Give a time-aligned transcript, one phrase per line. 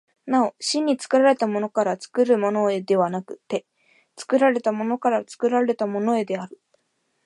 [0.25, 3.67] なお真に作られたものから作るものへではなくて、
[4.17, 6.59] 作られたものから作られたものへである。